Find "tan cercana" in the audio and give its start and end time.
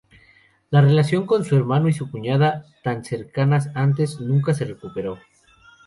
2.83-3.59